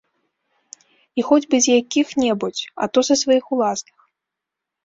І 1.19 1.25
хоць 1.27 1.47
бы 1.51 1.55
з 1.65 1.75
якіх-небудзь, 1.81 2.63
а 2.85 2.89
то 2.97 3.07
са 3.11 3.15
сваіх 3.25 3.45
уласных. 3.59 3.97